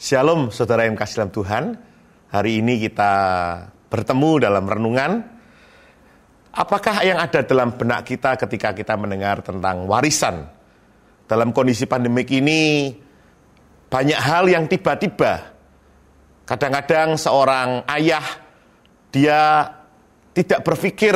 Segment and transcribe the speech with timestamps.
[0.00, 1.64] Shalom saudara yang kasih dalam Tuhan.
[2.32, 3.12] Hari ini kita
[3.92, 5.20] bertemu dalam renungan.
[6.56, 10.48] Apakah yang ada dalam benak kita ketika kita mendengar tentang warisan?
[11.28, 12.96] Dalam kondisi pandemik ini
[13.92, 15.52] banyak hal yang tiba-tiba.
[16.48, 18.24] Kadang-kadang seorang ayah
[19.12, 19.68] dia
[20.32, 21.12] tidak berpikir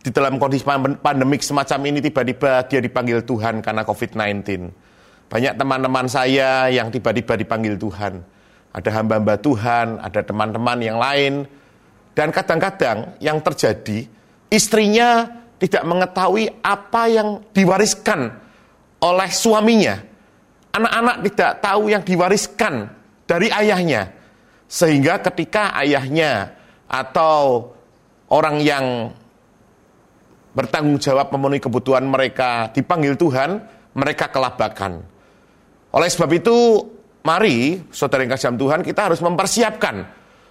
[0.00, 0.64] di dalam kondisi
[0.96, 4.93] pandemik semacam ini tiba-tiba dia dipanggil Tuhan karena COVID-19
[5.28, 8.22] banyak teman-teman saya yang tiba-tiba dipanggil Tuhan.
[8.74, 11.46] Ada hamba-hamba Tuhan, ada teman-teman yang lain.
[12.14, 14.06] Dan kadang-kadang yang terjadi,
[14.50, 15.26] istrinya
[15.58, 18.34] tidak mengetahui apa yang diwariskan
[19.02, 19.98] oleh suaminya.
[20.74, 22.90] Anak-anak tidak tahu yang diwariskan
[23.26, 24.10] dari ayahnya.
[24.66, 26.54] Sehingga ketika ayahnya
[26.90, 27.70] atau
[28.26, 29.14] orang yang
[30.54, 33.62] bertanggung jawab memenuhi kebutuhan mereka dipanggil Tuhan,
[33.94, 35.13] mereka kelabakan.
[35.94, 36.82] Oleh sebab itu,
[37.22, 40.02] mari saudara yang kasih Tuhan, kita harus mempersiapkan.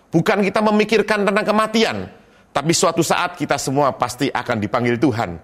[0.07, 2.07] Bukan kita memikirkan tentang kematian,
[2.55, 5.35] tapi suatu saat kita semua pasti akan dipanggil Tuhan.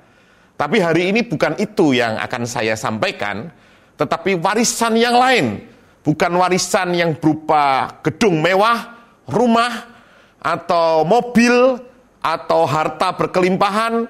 [0.56, 3.52] Tapi hari ini bukan itu yang akan saya sampaikan,
[4.00, 5.67] tetapi warisan yang lain.
[6.00, 8.95] Bukan warisan yang berupa gedung mewah,
[9.28, 10.00] rumah,
[10.39, 11.75] atau mobil,
[12.23, 14.08] atau harta berkelimpahan,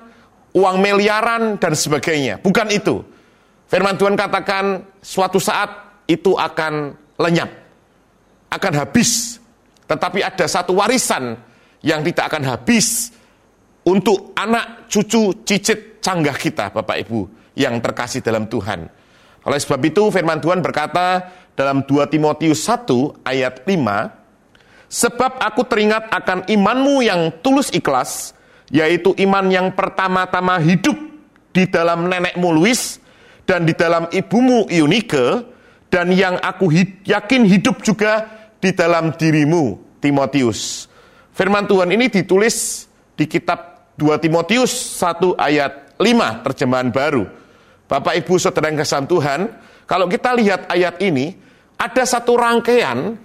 [0.54, 2.38] uang miliaran, dan sebagainya.
[2.46, 3.02] Bukan itu.
[3.70, 5.70] Firman Tuhan katakan suatu saat
[6.10, 7.54] itu akan lenyap,
[8.50, 9.38] akan habis.
[9.86, 11.38] Tetapi ada satu warisan
[11.86, 13.14] yang tidak akan habis
[13.86, 18.90] untuk anak, cucu, cicit, canggah kita, Bapak Ibu, yang terkasih dalam Tuhan.
[19.46, 24.20] Oleh sebab itu firman Tuhan berkata dalam 2 Timotius 1 ayat 5,
[24.90, 28.34] Sebab aku teringat akan imanmu yang tulus ikhlas,
[28.74, 30.98] yaitu iman yang pertama-tama hidup
[31.54, 32.98] di dalam nenekmu Luis,
[33.50, 35.42] dan di dalam ibumu Eunike
[35.90, 36.70] dan yang aku
[37.02, 38.30] yakin hidup juga
[38.62, 40.86] di dalam dirimu Timotius.
[41.34, 42.86] Firman Tuhan ini ditulis
[43.18, 47.26] di kitab 2 Timotius 1 ayat 5 terjemahan baru.
[47.90, 49.50] Bapak Ibu Saudara yang kasih Tuhan,
[49.90, 51.34] kalau kita lihat ayat ini
[51.74, 53.18] ada satu rangkaian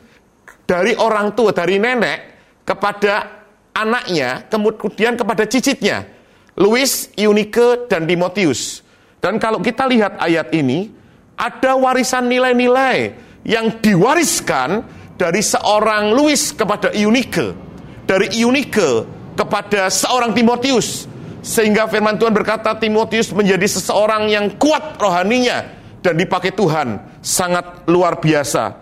[0.64, 2.18] dari orang tua dari nenek
[2.64, 3.44] kepada
[3.76, 6.08] anaknya, kemudian kepada cicitnya,
[6.56, 8.83] Louis, Eunike, dan Timotius.
[9.24, 10.92] Dan kalau kita lihat ayat ini,
[11.32, 13.16] ada warisan nilai-nilai
[13.48, 14.84] yang diwariskan
[15.16, 17.56] dari seorang Louis kepada Eunike,
[18.04, 21.08] dari Eunike kepada seorang Timotius,
[21.40, 25.72] sehingga firman Tuhan berkata Timotius menjadi seseorang yang kuat rohaninya
[26.04, 28.76] dan dipakai Tuhan sangat luar biasa.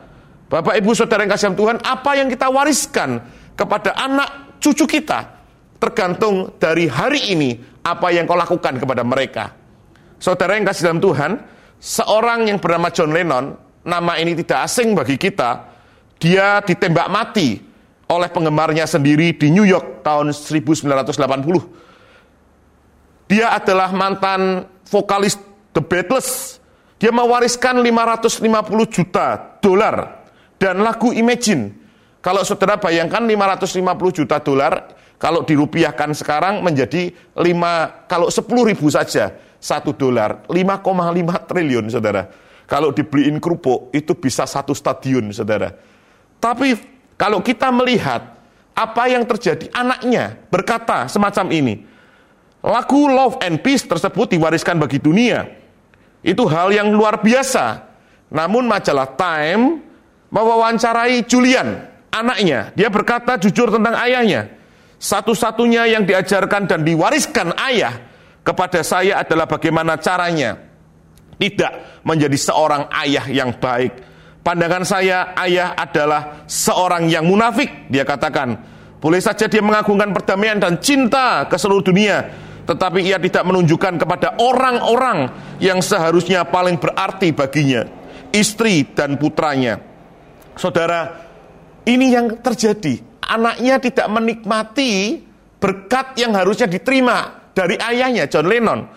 [0.50, 3.22] Bapak Ibu Saudara yang kasih Tuhan, apa yang kita wariskan
[3.54, 5.38] kepada anak cucu kita
[5.78, 9.61] tergantung dari hari ini apa yang kau lakukan kepada mereka.
[10.22, 11.34] Saudara yang kasih dalam Tuhan,
[11.82, 15.66] seorang yang bernama John Lennon, nama ini tidak asing bagi kita,
[16.22, 17.58] dia ditembak mati
[18.06, 21.10] oleh penggemarnya sendiri di New York tahun 1980.
[23.34, 25.34] Dia adalah mantan vokalis
[25.74, 26.62] The Beatles.
[27.02, 28.46] Dia mewariskan 550
[28.94, 30.22] juta dolar
[30.54, 31.82] dan lagu Imagine.
[32.22, 39.34] Kalau saudara bayangkan 550 juta dolar, kalau dirupiahkan sekarang menjadi 5, kalau 10 ribu saja
[39.62, 42.26] satu dolar 5,5 triliun saudara.
[42.66, 45.70] Kalau dibeliin kerupuk itu bisa satu stadion saudara.
[46.42, 46.74] Tapi
[47.14, 48.34] kalau kita melihat
[48.74, 51.74] apa yang terjadi, anaknya berkata semacam ini.
[52.62, 55.46] Lagu Love and Peace tersebut diwariskan bagi dunia.
[56.22, 57.86] Itu hal yang luar biasa.
[58.30, 59.82] Namun majalah Time
[60.32, 62.72] mewawancarai Julian, anaknya.
[62.74, 64.48] Dia berkata jujur tentang ayahnya.
[65.02, 68.11] Satu-satunya yang diajarkan dan diwariskan ayah
[68.42, 70.58] kepada saya adalah bagaimana caranya
[71.38, 74.10] tidak menjadi seorang ayah yang baik.
[74.42, 77.86] Pandangan saya, ayah adalah seorang yang munafik.
[77.86, 78.58] Dia katakan,
[78.98, 82.26] boleh saja dia mengagungkan perdamaian dan cinta ke seluruh dunia,
[82.66, 85.30] tetapi ia tidak menunjukkan kepada orang-orang
[85.62, 87.86] yang seharusnya paling berarti baginya,
[88.34, 89.78] istri dan putranya.
[90.58, 91.22] Saudara,
[91.86, 92.98] ini yang terjadi.
[93.22, 95.22] Anaknya tidak menikmati
[95.62, 98.88] berkat yang harusnya diterima dari ayahnya John Lennon.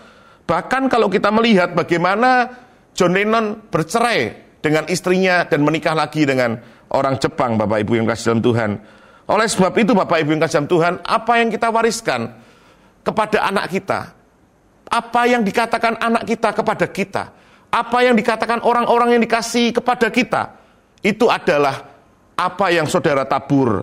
[0.46, 2.48] Bahkan kalau kita melihat bagaimana
[2.96, 6.58] John Lennon bercerai dengan istrinya dan menikah lagi dengan
[6.90, 8.70] orang Jepang, Bapak Ibu yang kasih dalam Tuhan.
[9.26, 12.30] Oleh sebab itu Bapak Ibu yang kasih dalam Tuhan, apa yang kita wariskan
[13.02, 14.00] kepada anak kita?
[14.86, 17.24] Apa yang dikatakan anak kita kepada kita?
[17.74, 20.54] Apa yang dikatakan orang-orang yang dikasih kepada kita?
[21.02, 21.90] Itu adalah
[22.38, 23.82] apa yang saudara tabur.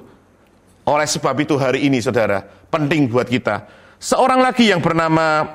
[0.87, 5.47] Oleh sebab itu hari ini saudara, penting buat kita Seorang lagi yang bernama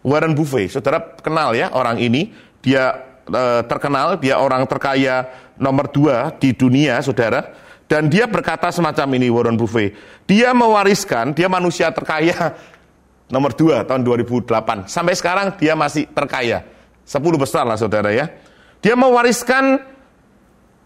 [0.00, 2.32] Warren Buffett, saudara kenal ya orang ini,
[2.64, 2.96] dia
[3.28, 5.28] eh, terkenal, dia orang terkaya
[5.60, 7.52] nomor dua di dunia, saudara.
[7.84, 9.92] Dan dia berkata semacam ini, Warren Buffett.
[10.24, 12.56] Dia mewariskan, dia manusia terkaya
[13.34, 14.88] nomor dua tahun 2008.
[14.88, 16.64] Sampai sekarang dia masih terkaya.
[17.04, 18.32] 10 besar lah saudara ya.
[18.80, 19.76] Dia mewariskan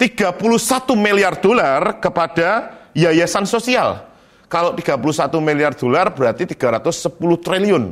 [0.02, 0.34] 31
[0.98, 4.13] miliar dolar kepada yayasan sosial.
[4.54, 7.10] Kalau 31 miliar dolar berarti 310
[7.42, 7.90] triliun.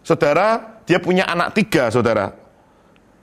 [0.00, 2.32] Saudara, dia punya anak tiga, saudara.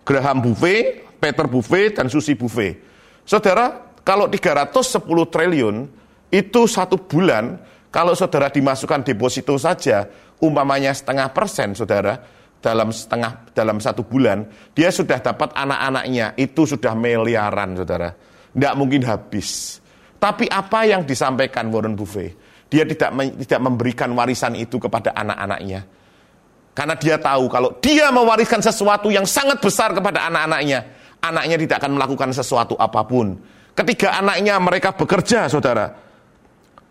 [0.06, 2.78] Graham Buffet, Peter Buffet, dan Susi Buffet.
[3.26, 5.02] Saudara, kalau 310
[5.34, 5.90] triliun,
[6.30, 7.58] itu satu bulan,
[7.90, 10.06] kalau saudara dimasukkan deposito saja,
[10.38, 12.22] umpamanya setengah persen, saudara,
[12.62, 14.46] dalam setengah dalam satu bulan,
[14.78, 18.14] dia sudah dapat anak-anaknya, itu sudah miliaran, saudara.
[18.54, 19.82] Tidak mungkin habis.
[20.22, 22.54] Tapi apa yang disampaikan Warren Buffett?
[22.70, 23.14] Dia tidak
[23.46, 25.86] tidak memberikan warisan itu kepada anak-anaknya.
[26.76, 30.84] Karena dia tahu kalau dia mewariskan sesuatu yang sangat besar kepada anak-anaknya,
[31.24, 33.40] anaknya tidak akan melakukan sesuatu apa pun.
[33.72, 35.96] Ketiga anaknya mereka bekerja, saudara.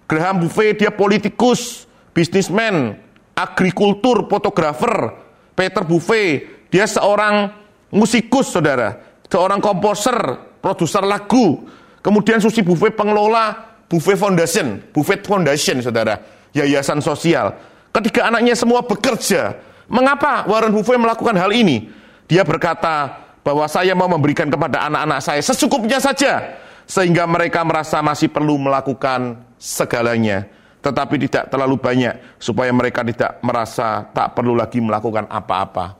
[0.09, 1.85] Graham Buffet dia politikus,
[2.17, 2.97] bisnismen,
[3.37, 5.21] agrikultur, fotografer.
[5.53, 7.53] Peter Buffet dia seorang
[7.93, 9.01] musikus, saudara.
[9.29, 10.17] Seorang komposer,
[10.63, 11.67] produser lagu.
[11.99, 16.21] Kemudian Susi Buffet pengelola Buffet Foundation, Buffet Foundation, saudara.
[16.55, 17.55] Yayasan sosial.
[17.91, 19.59] Ketiga anaknya semua bekerja
[19.89, 21.93] Mengapa Warren Buffett melakukan hal ini?
[22.25, 26.57] Dia berkata bahwa saya mau memberikan kepada anak-anak saya secukupnya saja
[26.89, 30.49] sehingga mereka merasa masih perlu melakukan segalanya
[30.81, 35.97] tetapi tidak terlalu banyak supaya mereka tidak merasa tak perlu lagi melakukan apa-apa.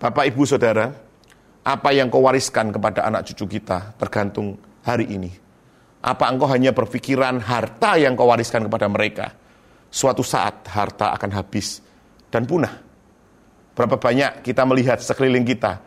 [0.00, 0.92] Bapak Ibu Saudara,
[1.64, 5.43] apa yang kau wariskan kepada anak cucu kita tergantung hari ini.
[6.04, 9.32] Apa engkau hanya berpikiran harta yang kau wariskan kepada mereka?
[9.88, 11.80] Suatu saat harta akan habis
[12.28, 12.76] dan punah.
[13.72, 15.80] Berapa banyak kita melihat sekeliling kita,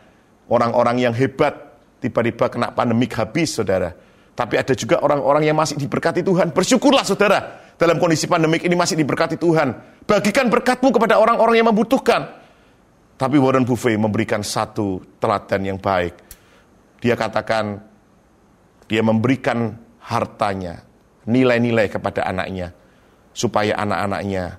[0.50, 1.54] orang-orang yang hebat
[2.02, 3.94] tiba-tiba kena pandemik habis, saudara.
[4.34, 6.50] Tapi ada juga orang-orang yang masih diberkati Tuhan.
[6.50, 10.02] Bersyukurlah saudara, dalam kondisi pandemik ini masih diberkati Tuhan.
[10.02, 12.42] Bagikan berkatmu kepada orang-orang yang membutuhkan.
[13.18, 16.14] Tapi Warren Buffett memberikan satu teladan yang baik.
[17.02, 17.82] Dia katakan,
[18.86, 20.88] dia memberikan hartanya,
[21.28, 22.72] nilai-nilai kepada anaknya.
[23.36, 24.58] Supaya anak-anaknya,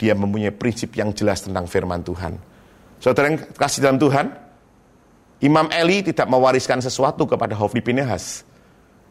[0.00, 2.34] dia mempunyai prinsip yang jelas tentang firman Tuhan.
[2.98, 4.26] Saudara yang kasih dalam Tuhan,
[5.44, 8.42] Imam Eli tidak mewariskan sesuatu kepada Hofni Pinehas.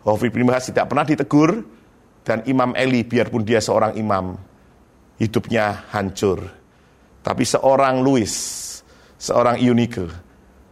[0.04, 1.64] Hofni Pinehas tidak pernah ditegur,
[2.26, 4.34] dan Imam Eli biarpun dia seorang imam,
[5.22, 6.42] hidupnya hancur.
[7.22, 8.34] Tapi seorang Louis,
[9.22, 10.10] seorang Eunike,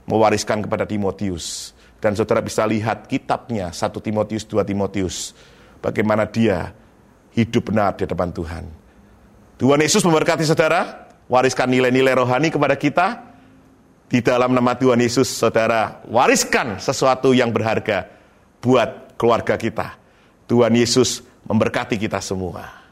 [0.10, 1.73] mewariskan kepada Timotius.
[2.04, 5.32] Dan saudara bisa lihat kitabnya, 1 Timotius, 2 Timotius,
[5.80, 6.76] bagaimana dia
[7.32, 8.68] hidup benar di depan Tuhan.
[9.56, 13.08] Tuhan Yesus memberkati saudara, wariskan nilai-nilai rohani kepada kita.
[14.12, 18.12] Di dalam nama Tuhan Yesus, saudara, wariskan sesuatu yang berharga
[18.60, 19.96] buat keluarga kita.
[20.44, 22.83] Tuhan Yesus memberkati kita semua.